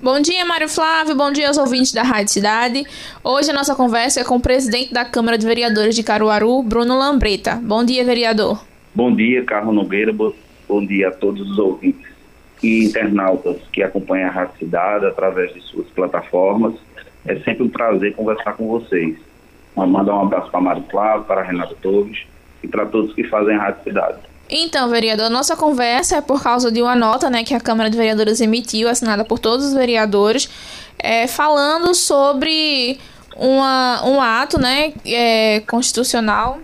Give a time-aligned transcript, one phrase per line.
[0.00, 1.16] Bom dia, Mário Flávio.
[1.16, 2.84] Bom dia aos ouvintes da Rádio Cidade.
[3.24, 6.96] Hoje a nossa conversa é com o presidente da Câmara de Vereadores de Caruaru, Bruno
[6.96, 7.56] Lambreta.
[7.56, 8.64] Bom dia, vereador.
[8.94, 10.12] Bom dia, Carlos Nogueira.
[10.12, 12.06] Bom dia a todos os ouvintes
[12.62, 16.74] e internautas que acompanham a Rádio Cidade através de suas plataformas.
[17.26, 19.16] É sempre um prazer conversar com vocês.
[19.74, 22.24] Mandar um abraço para Mário Flávio, para Renato Torres
[22.62, 24.27] e para todos que fazem a Rádio Cidade.
[24.48, 27.96] Então, vereador, nossa conversa é por causa de uma nota né, que a Câmara de
[27.96, 30.48] Vereadores emitiu, assinada por todos os vereadores,
[30.98, 32.98] é, falando sobre
[33.36, 36.58] uma, um ato né, é, constitucional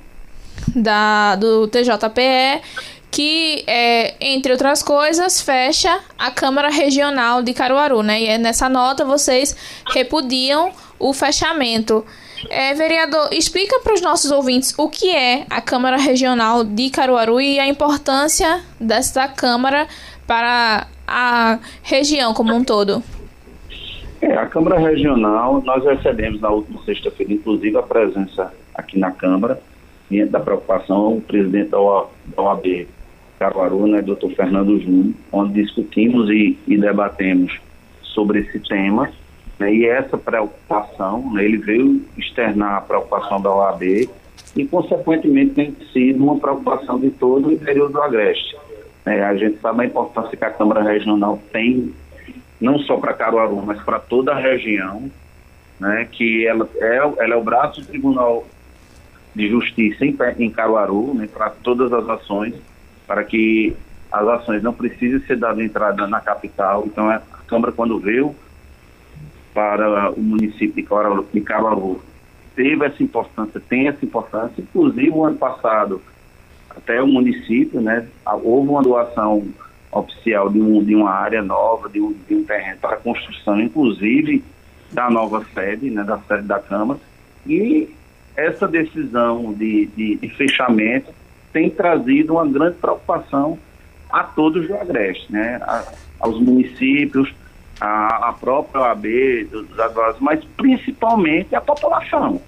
[0.75, 2.63] da, do TJPE
[3.11, 8.03] que, é, entre outras coisas, fecha a Câmara Regional de Caruaru.
[8.03, 8.23] Né?
[8.23, 9.55] E é nessa nota vocês
[9.87, 12.05] repudiam o fechamento.
[12.51, 17.41] É, vereador, explica para os nossos ouvintes o que é a Câmara Regional de Caruaru
[17.41, 19.87] e a importância desta Câmara
[20.27, 23.03] para a região como um todo.
[24.21, 29.61] É, a Câmara Regional, nós recebemos na última sexta-feira, inclusive, a presença aqui na Câmara,
[30.31, 32.87] da preocupação, o presidente da OAB
[33.39, 37.59] Caruaru, né, doutor Fernando Júnior, onde discutimos e, e debatemos
[38.03, 39.11] sobre esse tema
[39.59, 43.83] né, e essa preocupação, né, ele veio externar a preocupação da OAB
[44.57, 48.57] e, consequentemente, tem sido uma preocupação de todo o interior do Agreste.
[49.07, 51.93] É, a gente sabe a importância que a Câmara Regional tem,
[52.61, 55.11] não só para Caruaru, mas para toda a região,
[55.79, 58.47] né, que ela é, ela é o braço do Tribunal
[59.35, 62.55] de Justiça em, em Caruaru, né, para todas as ações,
[63.07, 63.77] para que
[64.11, 66.85] as ações não precisem ser dadas entrada na capital.
[66.87, 68.35] Então, a Câmara, quando veio
[69.55, 70.85] para o município
[71.33, 72.03] de Caruaru,
[72.57, 74.61] teve essa importância, tem essa importância.
[74.61, 76.03] Inclusive, o ano passado,
[76.69, 78.07] até o município, né,
[78.43, 79.47] houve uma doação
[79.93, 84.43] oficial de, um, de uma área nova, de um, de um terreno para construção, inclusive
[84.93, 86.99] da nova sede, né, da sede da Câmara.
[87.47, 87.89] E
[88.37, 91.13] essa decisão de, de, de fechamento
[91.53, 93.59] tem trazido uma grande preocupação
[94.11, 97.33] a todos do Agreste, né, a, aos municípios,
[97.81, 99.05] a, a própria OAB,
[99.51, 102.41] dos advogados, mas principalmente a população,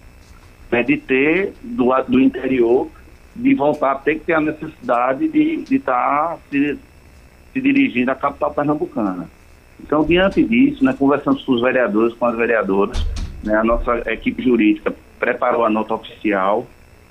[0.70, 2.88] né, de ter do, do interior,
[3.34, 6.78] de voltar ter que ter a necessidade de estar tá se,
[7.53, 9.28] se dirigindo à capital pernambucana.
[9.81, 13.06] Então, diante disso, né, conversamos com os vereadores, com as vereadoras,
[13.44, 16.66] né, a nossa equipe jurídica preparou a nota oficial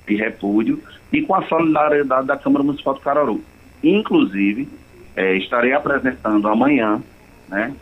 [0.06, 0.80] de repúdio
[1.12, 3.40] e com a solidariedade da Câmara Municipal do Cararu.
[3.82, 4.68] Inclusive,
[5.14, 7.00] é, estarei apresentando amanhã,
[7.48, 7.74] né,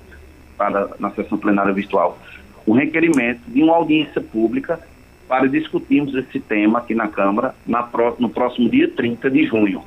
[0.56, 2.19] para, na sessão plenária virtual,
[2.66, 4.81] um requerimento de uma audiência pública
[5.28, 7.88] para discutirmos esse tema aqui na Câmara na,
[8.19, 9.82] no próximo dia 30 de junho.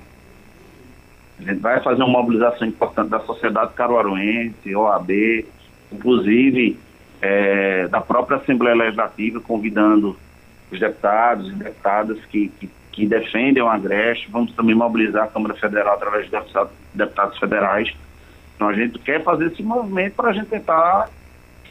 [1.39, 5.45] A gente vai fazer uma mobilização importante da sociedade caruaruense, OAB,
[5.91, 6.79] inclusive
[7.21, 10.17] é, da própria Assembleia Legislativa, convidando
[10.71, 14.29] os deputados e deputadas que, que, que defendem o Agreste.
[14.31, 17.93] Vamos também mobilizar a Câmara Federal através deputados, deputados federais
[18.57, 21.09] então a gente quer fazer esse movimento para a gente tentar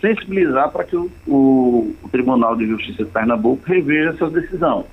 [0.01, 4.87] sensibilizar para que o, o, Tribunal de Justiça de Pernambuco reveja essa decisão.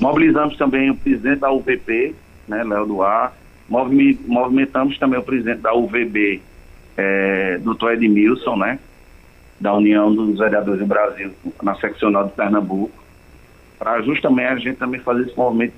[0.00, 2.16] Mobilizamos também o presidente da UVP,
[2.48, 3.36] né, Léo Duarte,
[3.68, 6.42] movimentamos também o presidente da UVB,
[6.96, 8.80] é, doutor Edmilson, né,
[9.60, 11.30] da União dos Vereadores do Brasil,
[11.62, 12.92] na seccional de Pernambuco,
[13.78, 15.74] para justamente a gente também fazer esse movimento,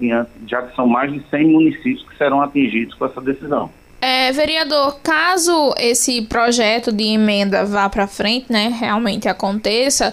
[0.46, 3.70] já que são mais de 100 municípios que serão atingidos com essa decisão.
[4.00, 10.12] É, vereador, caso esse projeto de emenda vá para frente, né, realmente aconteça,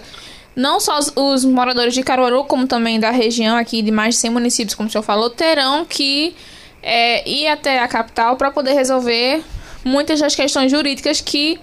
[0.56, 4.20] não só os, os, moradores de Caruaru, como também da região aqui de mais de
[4.22, 6.34] 100 municípios, como o senhor falou, terão que
[6.82, 9.42] é, ir até a capital para poder resolver
[9.84, 11.60] muitas das questões jurídicas que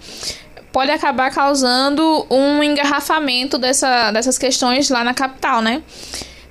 [0.72, 5.82] pode acabar causando um engarrafamento dessa, dessas questões lá na capital, né?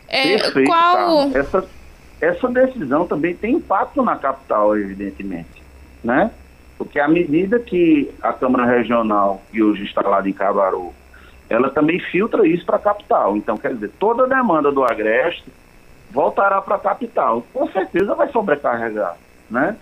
[0.08, 1.30] É, Perfeito, qual...
[1.32, 1.64] Essa,
[2.20, 5.59] essa decisão também tem impacto na capital, evidentemente
[6.02, 6.30] né?
[6.78, 10.92] Porque à medida que a Câmara Regional, que hoje está lá em Caruaru,
[11.48, 13.36] ela também filtra isso para a capital.
[13.36, 15.44] Então, quer dizer, toda a demanda do Agreste
[16.10, 17.44] voltará para a capital.
[17.52, 19.16] Com certeza vai sobrecarregar,
[19.50, 19.76] né?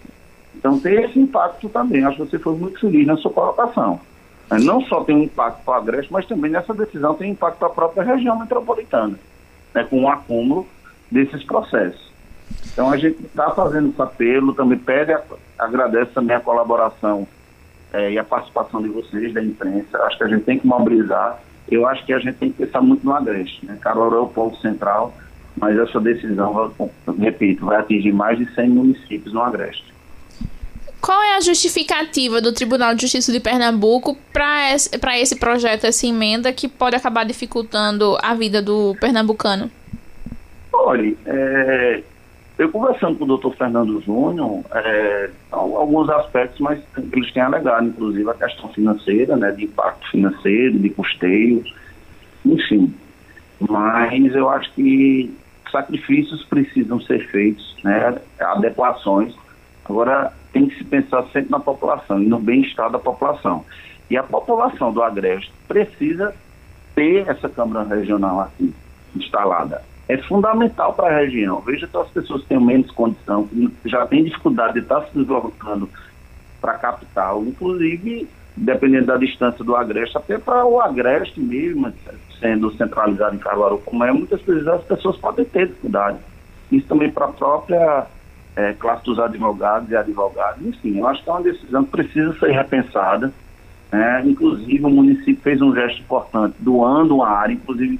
[0.56, 2.05] Então tem esse impacto também.
[2.05, 4.00] Acho que você foi muito feliz na sua colocação.
[4.50, 7.69] Não só tem um impacto para o Agreste, mas também nessa decisão tem impacto para
[7.69, 9.19] a própria região metropolitana,
[9.75, 10.67] né, com o acúmulo
[11.11, 12.11] desses processos.
[12.73, 15.23] Então a gente está fazendo esse apelo, também pede, a,
[15.59, 17.27] agradece também a colaboração
[17.93, 19.99] é, e a participação de vocês, da imprensa.
[20.05, 21.41] Acho que a gente tem que mobilizar.
[21.71, 23.65] Eu acho que a gente tem que pensar muito no Agreste.
[23.67, 23.77] Né?
[23.81, 25.15] Caruaru é o polo central,
[25.56, 26.73] mas essa decisão,
[27.19, 29.93] repito, vai atingir mais de 100 municípios no Agreste.
[31.01, 34.91] Qual é a justificativa do Tribunal de Justiça de Pernambuco para esse,
[35.21, 39.71] esse projeto, essa emenda, que pode acabar dificultando a vida do pernambucano?
[40.73, 42.03] Olha, é,
[42.58, 46.82] eu conversando com o doutor Fernando Júnior, é, alguns aspectos, mas
[47.12, 51.62] eles têm alegado, inclusive a questão financeira, né, de impacto financeiro, de custeio,
[52.44, 52.93] enfim.
[53.60, 55.32] Mas eu acho que
[55.70, 59.34] sacrifícios precisam ser feitos, né, adequações.
[59.84, 63.64] Agora, tem que se pensar sempre na população e no bem-estar da população.
[64.10, 66.34] E a população do Agreste precisa
[66.94, 68.75] ter essa Câmara Regional aqui
[69.14, 69.82] instalada.
[70.08, 71.60] É fundamental para a região.
[71.60, 75.88] Veja que as pessoas têm menos condição, que já têm dificuldade de estar se deslocando
[76.60, 78.26] para a capital, inclusive,
[78.56, 81.93] dependendo da distância do Agreste, até para o Agreste mesmo,
[82.40, 86.19] sendo centralizado em Caruaru, como é, muitas vezes as pessoas podem ter dificuldade.
[86.72, 88.06] Isso também para a própria
[88.56, 92.32] é, classe dos advogados e advogadas, enfim, eu acho que é uma decisão que precisa
[92.38, 93.32] ser repensada.
[93.93, 94.22] Né?
[94.26, 97.99] Inclusive, o município fez um gesto importante, doando uma área, inclusive,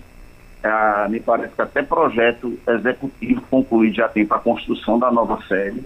[0.63, 5.39] é, me parece que até projeto executivo concluído já tem para a construção da nova
[5.47, 5.85] sede.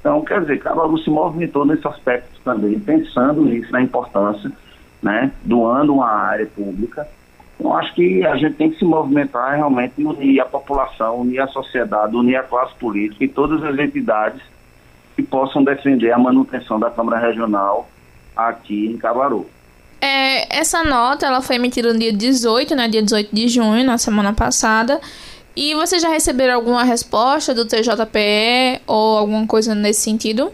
[0.00, 4.50] Então, quer dizer, Caruaru se movimentou nesse aspecto também, pensando nisso, na importância,
[5.02, 7.06] né, doando uma área pública
[7.58, 11.46] então, acho que a gente tem que se movimentar realmente unir a população, unir a
[11.46, 14.42] sociedade, unir a classe política e todas as entidades
[15.14, 17.88] que possam defender a manutenção da Câmara Regional
[18.36, 19.46] aqui em Cabaru.
[20.04, 23.96] É, essa nota ela foi emitida no dia 18, né, dia 18 de junho, na
[23.96, 25.00] semana passada.
[25.56, 30.52] E vocês já receberam alguma resposta do TJPE ou alguma coisa nesse sentido?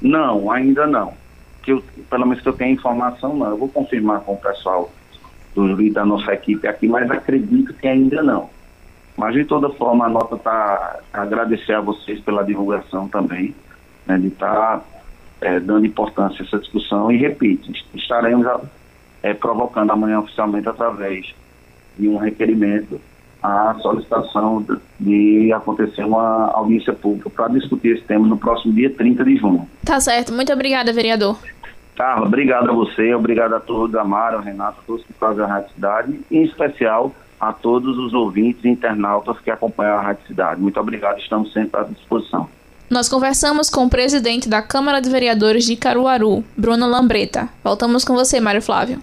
[0.00, 1.12] Não, ainda não.
[1.60, 3.50] Que eu, pelo menos que eu tenho informação, não.
[3.50, 4.92] Eu vou confirmar com o pessoal
[5.56, 8.48] do, da nossa equipe aqui, mas acredito que ainda não.
[9.16, 13.56] Mas de toda forma a nota está agradecer a vocês pela divulgação também,
[14.06, 14.82] né, de estar tá,
[15.42, 18.46] é, dando importância a essa discussão e repito, estaremos
[19.22, 21.34] é, provocando amanhã oficialmente através
[21.98, 23.00] de um requerimento
[23.42, 24.64] a solicitação
[25.00, 29.68] de, acontecer uma audiência pública para discutir esse tema no próximo dia 30 de junho.
[29.84, 30.32] Tá certo.
[30.32, 31.36] Muito obrigada, vereador.
[31.96, 35.74] Carla, obrigado a você, obrigado a todos, Amaro, Renato, a todos que fazem a Rádio
[35.74, 40.60] Cidade, e em especial a todos os ouvintes e internautas que acompanham a Rádio Cidade.
[40.60, 42.48] Muito obrigado, estamos sempre à disposição.
[42.92, 47.48] Nós conversamos com o presidente da Câmara de Vereadores de Caruaru, Bruno Lambreta.
[47.64, 49.00] Voltamos com você, Mário Flávio.